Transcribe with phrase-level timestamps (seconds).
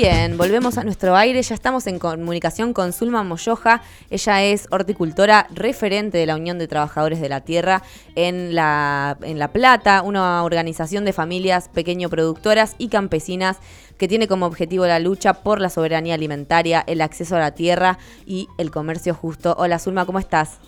[0.00, 1.42] Bien, volvemos a nuestro aire.
[1.42, 3.82] Ya estamos en comunicación con Zulma Moyoja.
[4.10, 7.82] Ella es horticultora referente de la Unión de Trabajadores de la Tierra
[8.14, 13.58] en La, en la Plata, una organización de familias pequeño productoras y campesinas
[13.98, 17.98] que tiene como objetivo la lucha por la soberanía alimentaria, el acceso a la tierra
[18.24, 19.56] y el comercio justo.
[19.58, 20.60] Hola Zulma, ¿cómo estás?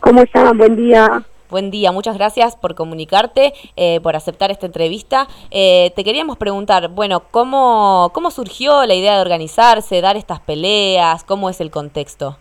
[0.00, 0.56] ¿Cómo están?
[0.56, 1.22] Buen día.
[1.50, 5.28] Buen día, muchas gracias por comunicarte, eh, por aceptar esta entrevista.
[5.50, 11.22] Eh, te queríamos preguntar, bueno, ¿cómo, ¿cómo surgió la idea de organizarse, dar estas peleas?
[11.22, 12.38] ¿Cómo es el contexto?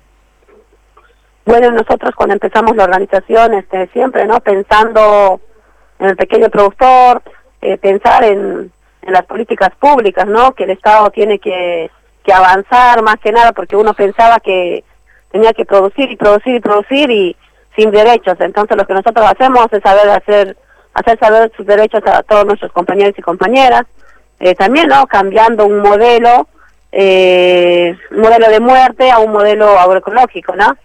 [1.45, 4.39] Bueno, nosotros cuando empezamos la organización, este, siempre, ¿no?
[4.39, 5.41] Pensando
[5.99, 7.21] en el pequeño productor,
[7.61, 10.53] eh, pensar en, en las políticas públicas, ¿no?
[10.53, 11.91] Que el Estado tiene que,
[12.23, 14.85] que avanzar más que nada, porque uno pensaba que
[15.29, 17.35] tenía que producir y producir y producir y
[17.75, 18.35] sin derechos.
[18.39, 20.57] Entonces lo que nosotros hacemos es saber hacer,
[20.93, 23.83] hacer saber sus derechos a todos nuestros compañeros y compañeras.
[24.39, 25.07] Eh, también, ¿no?
[25.07, 26.47] Cambiando un modelo,
[26.91, 30.75] eh, un modelo de muerte a un modelo agroecológico, ¿no?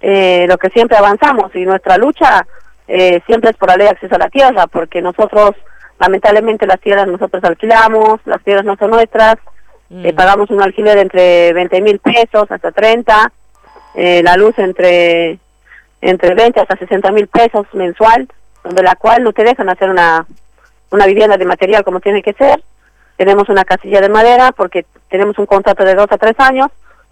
[0.00, 2.46] Eh, lo que siempre avanzamos y nuestra lucha
[2.86, 5.52] eh, siempre es por la ley de acceso a la tierra, porque nosotros,
[5.98, 9.36] lamentablemente, las tierras nosotros alquilamos, las tierras no son nuestras,
[9.88, 10.10] mm.
[10.10, 13.32] pagamos un alquiler entre 20 mil pesos hasta 30,
[13.94, 15.38] la luz entre
[16.10, 18.28] entre 20 hasta 60 mil pesos mensual,
[18.62, 20.24] donde la cual no te dejan hacer una,
[20.90, 22.62] una vivienda de material como tiene que ser.
[23.16, 26.68] Tenemos una casilla de madera porque tenemos un contrato de dos a tres años,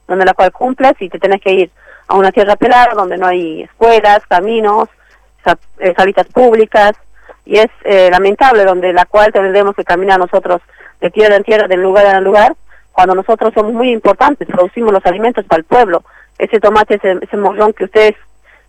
[0.06, 1.70] donde la cual cumples y te tienes que ir
[2.06, 4.88] a una tierra pelada donde no hay escuelas, caminos,
[5.78, 6.92] eh, salitas públicas,
[7.44, 10.62] y es eh, lamentable donde la cual tendremos que caminar nosotros
[11.00, 12.54] de tierra en tierra, de lugar en lugar,
[12.92, 16.04] cuando nosotros somos muy importantes, producimos los alimentos para el pueblo.
[16.38, 18.14] Ese tomate, ese, ese morrón que ustedes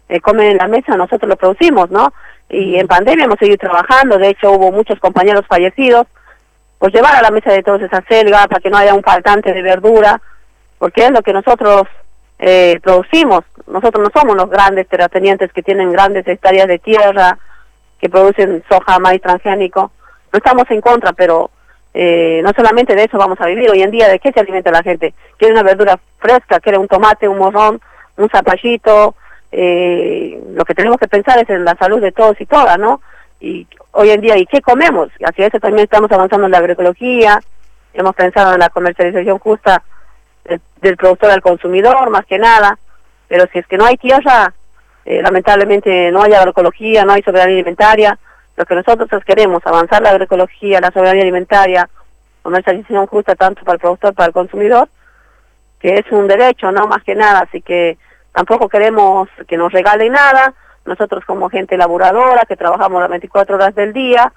[0.10, 2.14] eh, comen en la mesa, nosotros lo producimos, ¿no?
[2.50, 6.08] Y en pandemia hemos seguido trabajando, de hecho hubo muchos compañeros fallecidos,
[6.78, 9.54] pues llevar a la mesa de todos esa selga para que no haya un faltante
[9.54, 10.22] de verdura,
[10.78, 11.88] porque es lo que nosotros
[12.38, 13.42] eh, producimos.
[13.68, 17.40] Nosotros no somos los grandes terratenientes que tienen grandes hectáreas de tierra,
[18.00, 19.92] que producen soja, maíz transgénico.
[20.32, 21.50] No estamos en contra, pero
[21.94, 23.72] eh, no solamente de eso vamos a vivir.
[23.72, 25.14] Hoy en día, ¿de qué se alimenta la gente?
[25.38, 27.80] Quiere una verdura fresca, quiere un tomate, un morrón,
[28.18, 29.16] un zapallito,
[29.58, 33.00] eh, lo que tenemos que pensar es en la salud de todos y todas, ¿no?
[33.40, 35.08] Y hoy en día, ¿y qué comemos?
[35.26, 37.40] Hacia eso también estamos avanzando en la agroecología,
[37.94, 39.82] hemos pensado en la comercialización justa
[40.82, 42.78] del, productor al consumidor, más que nada,
[43.30, 44.54] pero si es que no hay tierra,
[45.06, 48.20] eh, lamentablemente no hay agroecología, no hay soberanía alimentaria,
[48.58, 51.90] lo que nosotros queremos, avanzar la agroecología, la soberanía alimentaria,
[52.42, 54.90] comercialización justa tanto para el productor para el consumidor,
[55.80, 56.88] que es un derecho, ¿no?
[56.88, 57.98] Más que nada, así que
[58.36, 60.54] Tampoco queremos que nos regalen nada.
[60.84, 64.34] Nosotros como gente laboradora, que trabajamos las 24 horas del día,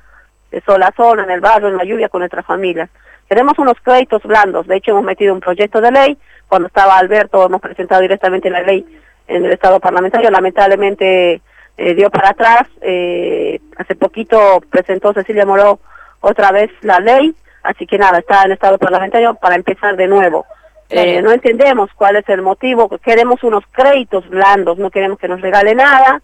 [0.53, 2.89] de sol a sol, en el barrio, en la lluvia, con nuestras familias.
[3.29, 4.69] Queremos unos créditos blandos.
[4.69, 6.19] De hecho, hemos metido un proyecto de ley.
[6.47, 8.87] Cuando estaba Alberto, hemos presentado directamente la ley
[9.27, 10.31] en el Estado parlamentario.
[10.31, 11.43] Lamentablemente
[11.77, 12.69] eh, dio para atrás.
[12.81, 15.81] Eh, hace poquito presentó Cecilia Moró
[16.21, 17.35] otra vez la ley.
[17.65, 20.47] Así que nada, está en Estado parlamentario para empezar de nuevo.
[20.91, 25.41] Eh, no entendemos cuál es el motivo, queremos unos créditos blandos, no queremos que nos
[25.41, 26.23] regale nada,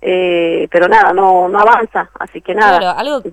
[0.00, 2.78] eh, pero nada, no, no avanza, así que nada.
[2.78, 3.30] Claro, algo que,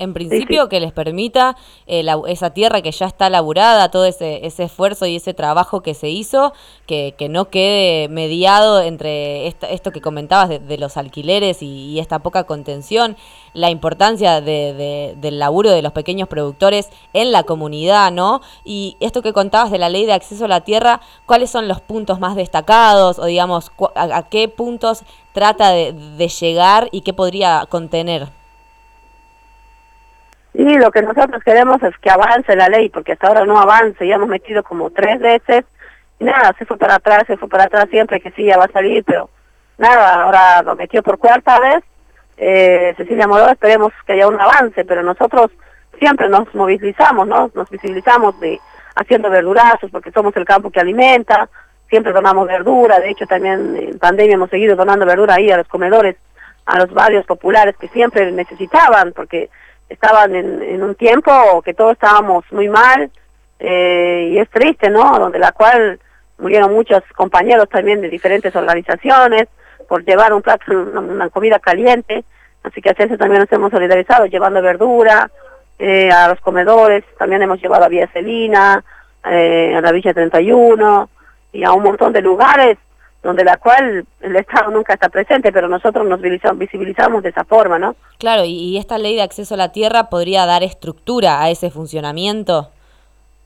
[0.00, 1.56] en principio que les permita
[1.86, 5.92] eh, esa tierra que ya está laburada, todo ese, ese esfuerzo y ese trabajo que
[5.92, 6.54] se hizo,
[6.86, 12.44] que, que no quede mediado entre esto que comentabas de, los alquileres y, esta poca
[12.44, 13.16] contención,
[13.52, 18.40] la importancia de, del laburo de los pequeños productores en la comunidad, ¿no?
[18.64, 21.82] Y esto que contabas de la ley de acceso a la tierra, ¿cuáles son los
[21.82, 25.02] puntos más destacados o digamos a, qué puntos
[25.34, 28.39] trata de llegar y qué podría contener?
[30.52, 34.06] Y lo que nosotros queremos es que avance la ley, porque hasta ahora no avance,
[34.06, 35.64] ya hemos metido como tres veces,
[36.18, 38.64] y nada, se fue para atrás, se fue para atrás siempre que sí, ya va
[38.64, 39.30] a salir, pero
[39.78, 41.84] nada, ahora lo metió por cuarta vez,
[42.36, 45.50] eh, Cecilia Moró, esperemos que haya un avance, pero nosotros
[45.98, 47.50] siempre nos movilizamos, ¿no?
[47.54, 48.58] Nos visibilizamos de
[48.96, 51.48] haciendo verdurazos, porque somos el campo que alimenta,
[51.88, 55.68] siempre donamos verdura, de hecho también en pandemia hemos seguido donando verdura ahí a los
[55.68, 56.16] comedores,
[56.66, 59.50] a los barrios populares que siempre necesitaban, porque
[59.90, 63.10] estaban en, un tiempo que todos estábamos muy mal
[63.58, 65.18] eh, y es triste, ¿no?
[65.18, 65.98] Donde la cual
[66.38, 69.48] murieron muchos compañeros también de diferentes organizaciones
[69.88, 72.24] por llevar un plato, una, comida caliente,
[72.62, 75.30] así que a eso también nos hemos solidarizado llevando verdura
[75.78, 78.82] eh, a los comedores, también hemos llevado a Vía Celina,
[79.24, 81.10] eh, a la Villa 31
[81.52, 82.78] y a un montón de lugares
[83.22, 87.78] donde la cual el Estado nunca está presente, pero nosotros nos visibilizamos de esa forma,
[87.78, 87.94] ¿no?
[88.18, 92.70] Claro, y, esta ley de acceso a la tierra podría dar estructura a ese funcionamiento.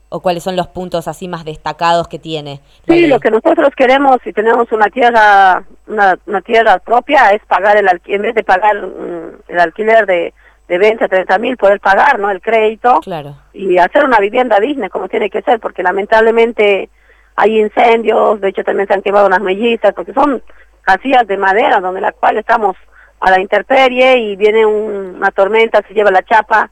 [0.09, 2.61] o cuáles son los puntos así más destacados que tiene.
[2.87, 7.89] Sí, lo que nosotros queremos si tenemos una tierra una, tierra propia es pagar el
[8.05, 10.33] en vez de pagar mm, el alquiler de
[10.67, 13.35] de 20 a 30 mil poder pagar no el crédito claro.
[13.53, 16.89] y hacer una vivienda digna como tiene que ser porque lamentablemente
[17.35, 20.41] hay incendios de hecho también se han quemado unas mellizas porque son
[20.81, 22.75] casillas de madera donde la cual estamos
[23.19, 26.69] a la intemperie y viene una tormenta se lleva la chapa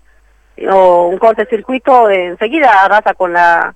[0.69, 3.73] o un cortocircuito enseguida arrasa con la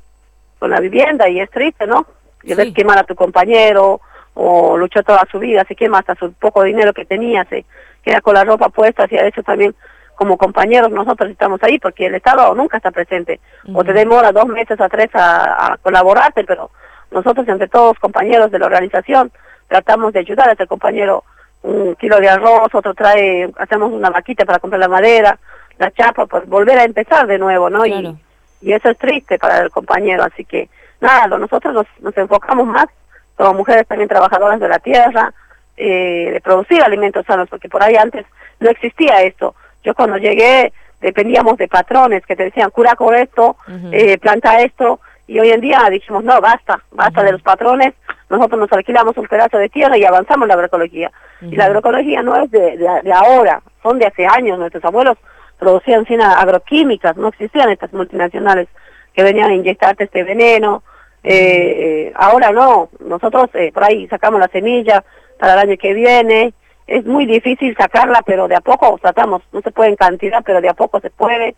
[0.60, 2.06] con la vivienda y es triste no
[2.44, 4.00] y ves quemar a tu compañero
[4.36, 7.66] o luchó toda su vida se quema hasta su poco dinero que tenía se
[8.04, 9.76] queda con la ropa puesta y a eso también
[10.18, 13.40] como compañeros nosotros estamos ahí porque el Estado nunca está presente
[13.72, 16.72] o te demora dos meses a tres a, colaborarte, pero
[17.12, 19.32] nosotros entre todos compañeros de la organización
[19.68, 21.24] tratamos de ayudar a ese compañero
[21.62, 25.38] un kilo de arroz, otro trae, hacemos una vaquita para comprar la madera,
[25.78, 27.86] la chapa, pues volver a empezar de nuevo, ¿no?
[27.86, 28.18] Y,
[28.62, 30.68] y eso es triste para el compañero, así que
[31.00, 32.88] nada, nosotros nos, nos enfocamos más
[33.36, 35.32] como mujeres también trabajadoras de la tierra,
[35.76, 38.26] eh, de producir alimentos sanos, porque por ahí antes
[38.60, 39.54] no existía esto.
[39.88, 43.56] Yo cuando llegué dependíamos de patrones que te decían cura con esto,
[43.94, 47.94] eh, planta esto, y hoy en día dijimos no, basta, basta de los patrones,
[48.30, 51.10] nosotros nos alquilamos un pedazo de tierra y avanzamos en la agroecología.
[51.40, 55.18] Y la agroecología no es de, de, ahora, son de hace años, nuestros abuelos
[55.58, 58.68] producían sin agroquímicas, no existían estas multinacionales
[59.14, 60.84] que venían a inyectarte este veneno,
[61.24, 65.06] eh, eh, ahora no, nosotros por ahí sacamos la semilla
[65.40, 66.54] para el año que viene,
[66.88, 70.62] es muy difícil sacarla, pero de a poco tratamos, no se puede en cantidad, pero
[70.62, 71.56] de a poco se puede.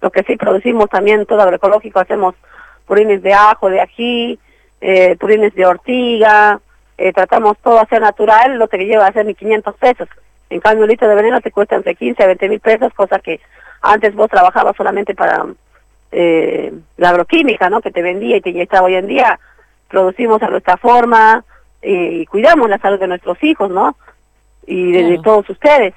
[0.00, 2.36] Lo que sí producimos también todo agroecológico, hacemos
[2.86, 4.38] purines de ajo, de ají,
[4.80, 6.60] eh, purines de ortiga,
[6.96, 10.08] eh, tratamos todo a ser natural, lo que lleva a ser 1.500 pesos.
[10.48, 13.18] En cambio, un litro de veneno te cuesta entre 15 a 20 mil pesos, cosa
[13.18, 13.40] que
[13.82, 15.44] antes vos trabajabas solamente para
[16.12, 17.80] eh, la agroquímica, ¿no?
[17.80, 19.40] Que te vendía y te inyectaba hoy en día.
[19.88, 21.44] Producimos a nuestra forma
[21.82, 23.96] y cuidamos la salud de nuestros hijos, ¿no?
[24.68, 25.94] Y de, todos ustedes.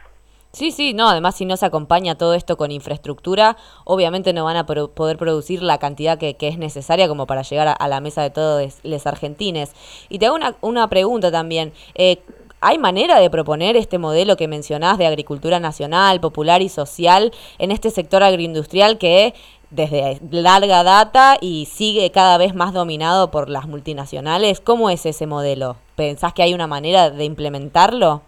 [0.53, 4.57] Sí, sí, no, además si no se acompaña todo esto con infraestructura, obviamente no van
[4.57, 8.31] a poder producir la cantidad que, es necesaria como para llegar a, la mesa de
[8.31, 9.73] todos los argentines.
[10.09, 11.71] Y te hago una, una pregunta también.
[11.95, 12.19] Eh,
[12.59, 17.71] ¿Hay manera de proponer este modelo que mencionás de agricultura nacional, popular y social en
[17.71, 19.33] este sector agroindustrial que
[19.71, 24.59] desde larga data y sigue cada vez más dominado por las multinacionales?
[24.59, 25.77] ¿Cómo es ese modelo?
[25.95, 28.21] ¿Pensás que hay una manera de implementarlo?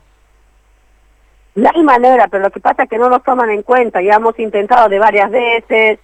[1.55, 4.01] No hay manera, pero lo que pasa es que no nos toman en cuenta.
[4.01, 5.99] Ya hemos intentado de varias veces,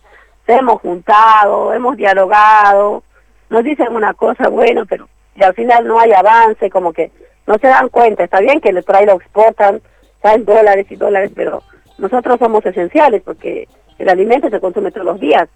[0.46, 3.04] se hemos juntado, hemos dialogado,
[3.50, 7.12] nos dicen una cosa, bueno, pero y al final no hay avance, como que
[7.48, 8.24] no se dan cuenta.
[8.24, 9.82] Está bien que el trae lo exportan,
[10.22, 11.64] saben dólares y dólares, pero
[11.98, 13.68] nosotros somos esenciales porque
[13.98, 15.48] el alimento se consume todos los días.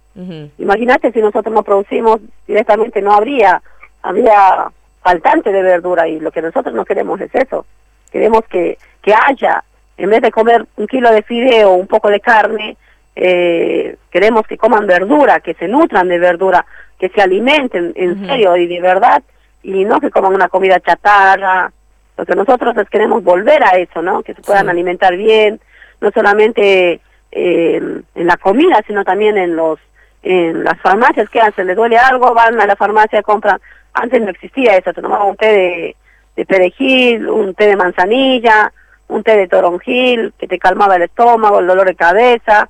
[0.58, 3.62] Imagínate si nosotros no producimos directamente, no habría,
[4.02, 7.66] habría faltante de verdura y lo que nosotros no queremos es eso.
[8.12, 9.64] Queremos que, que haya
[9.98, 12.78] en vez de comer un kilo de fideo o un poco de carne,
[13.16, 16.66] eh, queremos que coman verdura, que se nutran de verdura,
[17.00, 19.22] que se alimenten en serio y de verdad,
[19.62, 21.72] y no que coman una comida chatarra.
[22.18, 24.22] Lo que nosotros les queremos volver a eso, ¿no?
[24.24, 25.60] Que se puedan alimentar bien,
[26.02, 27.02] no solamente
[27.32, 29.80] en la comida, sino también en los
[30.24, 33.60] en las farmacias que hacen, les duele algo, van a la farmacia, compran.
[33.94, 35.96] Antes no existía eso, te tomaban un té de,
[36.36, 38.72] de perejil, un té de manzanilla,
[39.14, 42.70] un té de toronjil que te calmaba el estómago, el dolor de cabeza,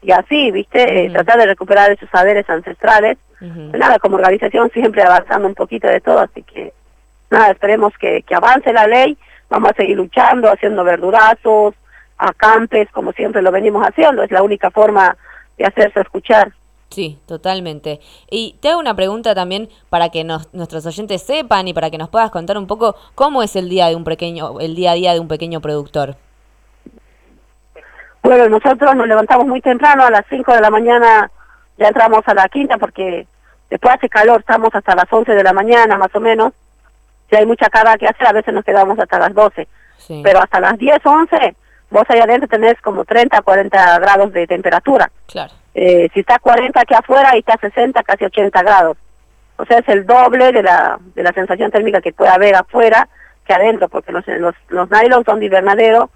[0.00, 1.06] y así, ¿viste?
[1.06, 3.18] Eh, tratar de recuperar esos saberes ancestrales.
[3.40, 6.72] Nada, como organización siempre avanzando un poquito de todo, así que
[7.30, 9.18] nada, esperemos que, que avance la ley,
[9.50, 11.74] vamos a seguir luchando, haciendo verdurazos,
[12.16, 15.14] acampes, como siempre lo venimos haciendo, es la única forma
[15.58, 16.52] de hacerse escuchar.
[16.90, 18.00] Sí, totalmente.
[18.30, 22.08] Y te hago una pregunta también para que nuestros oyentes sepan y para que nos
[22.08, 25.12] puedas contar un poco cómo es el día de un pequeño, el día a día
[25.12, 26.16] de un pequeño productor.
[28.22, 31.30] Bueno, nosotros nos levantamos muy temprano, a las 5 de la mañana
[31.76, 33.26] ya entramos a la quinta porque
[33.68, 36.52] después hace calor, estamos hasta las 11 de la mañana más o menos.
[37.28, 39.66] Si hay mucha carga que hacer, a veces nos quedamos hasta las 12.
[40.22, 41.56] Pero hasta las 10, 11,
[41.90, 45.10] vos ahí adentro tenés como 30, 40 grados de temperatura.
[45.26, 45.52] Claro.
[45.74, 48.96] Eh, si está 40 aquí afuera y está 60, casi 80 grados.
[49.56, 53.08] O sea, es el doble de la, de la sensación térmica que puede haber afuera
[53.44, 56.10] que adentro, porque los, los, los nylon son de invernadero,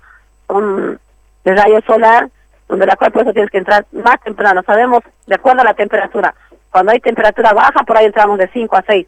[0.46, 0.98] son
[1.44, 2.28] de rayo solar,
[2.68, 4.62] donde la cual por eso tienes que entrar más temprano.
[4.64, 6.34] Sabemos, de acuerdo a la temperatura,
[6.70, 9.06] cuando hay temperatura baja, por ahí entramos de 5 a 6.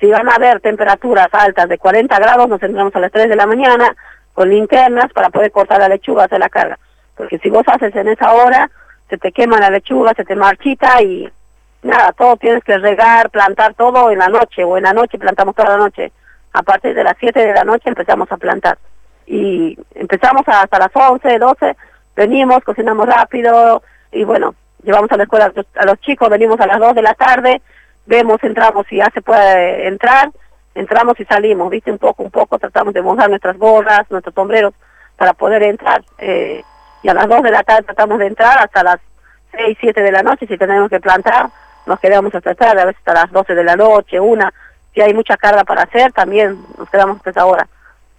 [0.00, 3.36] Si van a haber temperaturas altas de 40 grados, nos entramos a las 3 de
[3.36, 3.96] la mañana
[4.32, 6.78] con linternas para poder cortar la lechuga, hacer la carga.
[7.16, 8.70] Porque si vos haces en esa hora,
[9.08, 11.28] se te quema la lechuga, se te marchita y,
[11.82, 15.54] nada, todo tienes que regar, plantar todo en la noche, o en la noche plantamos
[15.54, 16.12] toda la noche.
[16.52, 18.78] A partir de las 7 de la noche empezamos a plantar.
[19.26, 21.76] Y empezamos hasta las 11, 12,
[22.16, 26.78] venimos, cocinamos rápido, y bueno, llevamos a la escuela a los chicos, venimos a las
[26.78, 27.62] 2 de la tarde,
[28.06, 30.30] vemos, entramos y ya se puede entrar,
[30.74, 34.74] entramos y salimos, viste, un poco, un poco, tratamos de mojar nuestras gorras, nuestros sombreros
[35.16, 36.02] para poder entrar.
[36.18, 36.62] Eh,
[37.02, 38.98] y a las 2 de la tarde tratamos de entrar hasta las
[39.52, 41.48] 6, 7 de la noche, si tenemos que plantar,
[41.86, 44.52] nos quedamos hasta tarde, a veces hasta las 12 de la noche, una,
[44.94, 47.66] si hay mucha carga para hacer, también nos quedamos hasta esa hora.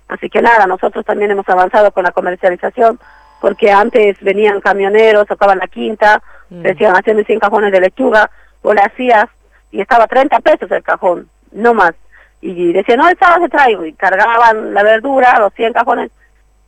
[0.07, 2.99] Así que nada, nosotros también hemos avanzado con la comercialización,
[3.39, 6.61] porque antes venían camioneros, tocaban la quinta, mm.
[6.61, 8.29] decían, haciendo 100 cajones de lechuga,
[8.61, 9.25] o le hacías,
[9.71, 11.93] y estaba 30 pesos el cajón, no más.
[12.41, 16.11] Y decían, no, sábado se traigo, y cargaban la verdura, los 100 cajones,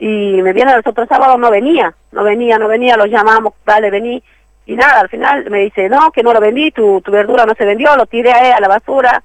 [0.02, 3.92] y me viene los otros sábados, no venía, no venía, no venía, los llamamos, vale,
[3.92, 4.22] vení,
[4.66, 7.54] y nada, al final me dice, no, que no lo vendí, tu, tu verdura no
[7.54, 9.22] se vendió, lo tiré a, a la basura,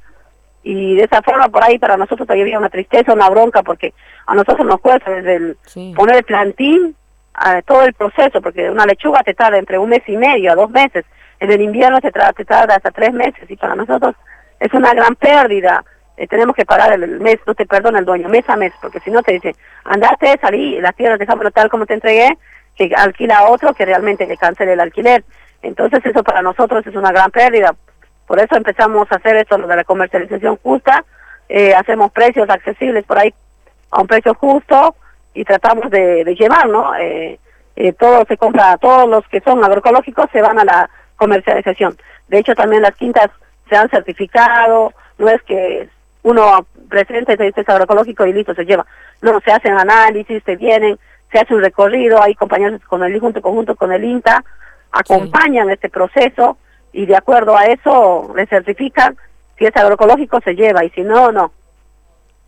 [0.63, 3.95] y de esa forma por ahí para nosotros todavía había una tristeza, una bronca, porque
[4.27, 5.57] a nosotros nos cuesta desde el
[5.95, 6.95] poner el plantín
[7.33, 10.57] a todo el proceso, porque una lechuga te tarda entre un mes y medio a
[10.57, 11.07] dos meses,
[11.41, 14.15] en el invierno te, te tarda hasta tres meses, y para nosotros
[14.61, 15.83] es una gran pérdida.
[16.17, 19.01] Eh, tenemos que pagar el mes, no te perdona el dueño, mes a mes, porque
[19.01, 19.55] si no te dice,
[19.85, 22.37] andate, salí, la tierra dejámoslo tal como te entregué,
[22.75, 25.25] que alquila a otro que realmente le cancele el alquiler.
[25.63, 27.75] Entonces eso para nosotros es una gran pérdida.
[28.27, 31.05] Por eso empezamos a hacer esto, lo de la comercialización justa,
[31.49, 33.33] eh, hacemos precios accesibles por ahí
[33.91, 34.97] a un precio justo
[35.33, 36.95] y tratamos de, llevar, ¿no?
[36.97, 37.39] Eh,
[37.77, 41.97] eh, todo se compra, todos los que son agroecológicos se van a la comercialización.
[42.29, 43.31] De hecho, también las quintas
[43.69, 45.89] se han certificado, no es que
[46.27, 48.85] uno presente este agroecológico y listo, se lleva.
[49.23, 50.99] No, se hacen análisis, se vienen,
[51.31, 54.45] se hace un recorrido, hay compañeros con el junto conjunto con el INTA,
[54.91, 56.59] acompañan este proceso
[56.93, 59.17] y de acuerdo a eso le certifican
[59.57, 61.53] si es agroecológico se lleva y si no, no.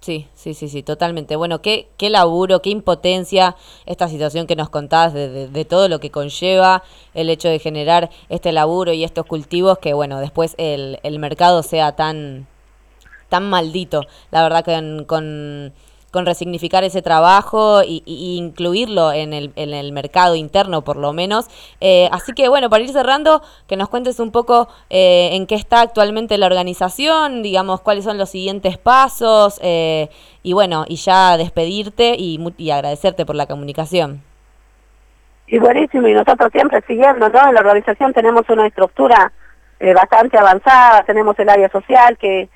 [0.00, 1.36] Sí, sí, sí, sí, totalmente.
[1.36, 3.54] Bueno, qué, qué laburo, qué impotencia
[3.86, 6.82] esta situación que nos contás de, de, todo lo que conlleva
[7.14, 11.62] el hecho de generar este laburo y estos cultivos que, bueno, después el, el mercado
[11.62, 12.46] sea tan,
[13.28, 14.02] tan maldito.
[14.30, 15.72] La verdad que con
[16.10, 21.48] con resignificar ese trabajo y, incluirlo en el, en el, mercado interno por lo menos.
[21.80, 25.54] Eh, así que bueno, para ir cerrando, que nos cuentes un poco eh, en qué
[25.54, 30.08] está actualmente la organización, digamos, cuáles son los siguientes pasos eh,
[30.42, 34.22] y bueno, y ya despedirte y, y agradecerte por la comunicación.
[35.46, 37.48] Y buenísimo, y nosotros siempre siguiendo, ¿no?
[37.48, 39.32] En la organización tenemos una estructura
[39.94, 42.48] bastante avanzada, tenemos el área social que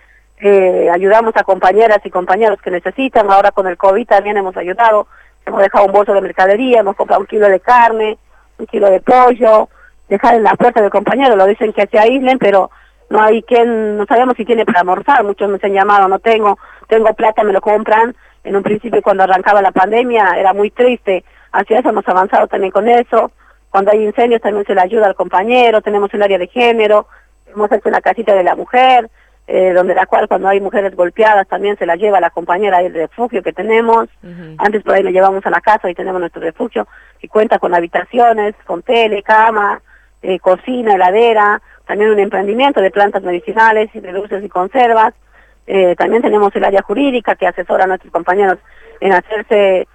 [0.45, 5.07] eh, ayudamos a compañeras y compañeros que necesitan, ahora con el COVID también hemos ayudado,
[5.47, 8.19] hemos dejado un bolso de mercadería, hemos comprado un kilo de carne,
[8.59, 9.69] un kilo de pollo,
[10.09, 12.73] dejar en la puerta del compañero, lo dicen que se aíslen, pero
[13.09, 16.59] no hay quien, no sabemos si tiene para almorzar, muchos me han llamado, no tengo,
[16.89, 21.25] tengo plata, me lo compran, en un principio cuando arrancaba la pandemia era muy triste,
[21.53, 23.31] hacia eso hemos avanzado también con eso,
[23.71, 27.07] cuando hay incendios también se le ayuda al compañero, tenemos un área de género,
[27.47, 29.09] hemos hecho una casita de la mujer,
[29.47, 32.95] eh, donde la cual cuando hay mujeres golpeadas también se la lleva la compañera del
[32.95, 34.09] refugio que tenemos.
[34.59, 36.87] Antes por ahí le llevamos a la casa y tenemos nuestro refugio
[37.19, 39.83] que cuenta con habitaciones, con tele, cama,
[40.23, 45.13] eh, cocina, heladera, también un emprendimiento de plantas medicinales y de dulces y conservas.
[45.67, 48.59] Eh, también tenemos el área jurídica que asesora a nuestros compañeros
[49.01, 49.89] en hacerse,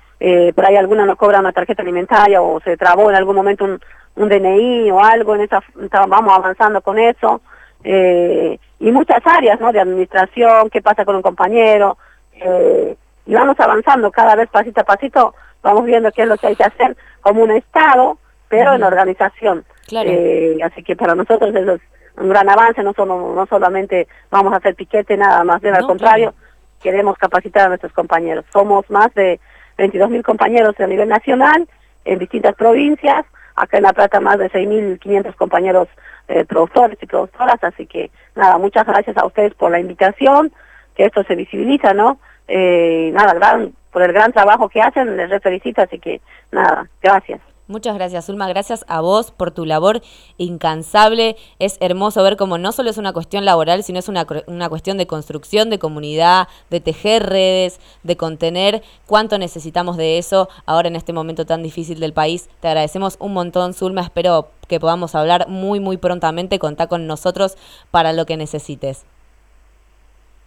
[0.55, 3.79] por ahí alguna no cobra una tarjeta alimentaria o se trabó en algún momento un,
[4.15, 5.61] un DNI o algo, en esa,
[6.07, 7.41] vamos avanzando con eso
[7.83, 9.71] eh, y muchas áreas, ¿no?
[9.71, 11.97] De administración, qué pasa con un compañero,
[12.33, 16.47] eh, y vamos avanzando cada vez pasito a pasito, vamos viendo qué es lo que
[16.47, 18.17] hay que hacer como un Estado,
[18.47, 19.65] pero en organización.
[19.91, 21.81] Eh, así que para nosotros eso es
[22.17, 25.85] un gran avance, no, solo, no solamente vamos a hacer piquete nada más, bien al
[25.85, 26.33] contrario,
[26.81, 28.45] queremos capacitar a nuestros compañeros.
[28.53, 29.39] Somos más de
[29.77, 31.67] 22 mil compañeros a nivel nacional,
[32.05, 35.87] en distintas provincias, acá en La Plata más de 6.500 compañeros
[36.27, 40.51] eh, productores y productoras, así que nada, muchas gracias a ustedes por la invitación,
[40.95, 42.19] que esto se visibiliza, ¿no?
[42.47, 47.41] Eh, nada, gran, por el gran trabajo que hacen, les felicito, así que nada, gracias.
[47.67, 48.47] Muchas gracias, Ulma.
[48.47, 50.01] Gracias a vos por tu labor
[50.37, 51.35] incansable.
[51.59, 54.97] Es hermoso ver cómo no solo es una cuestión laboral, sino es una, una cuestión
[54.97, 60.95] de construcción de comunidad, de tejer redes, de contener cuánto necesitamos de eso ahora en
[60.95, 62.47] este momento tan difícil del país.
[62.61, 63.99] Te agradecemos un montón, Zulma.
[63.99, 66.59] Espero que podamos hablar muy, muy prontamente.
[66.59, 67.57] Contá con nosotros
[67.91, 69.05] para lo que necesites.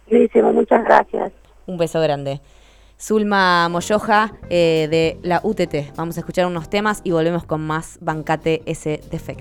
[0.09, 1.31] muchas gracias.
[1.67, 2.41] Un beso grande.
[3.01, 5.95] Zulma Moyoja eh, de la UTT.
[5.95, 9.39] Vamos a escuchar unos temas y volvemos con más Bancate ese defecto.